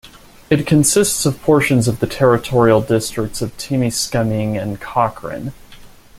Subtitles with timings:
[0.49, 5.53] It consisted of portions of the territorial districts of Timiskaming and Cochrane.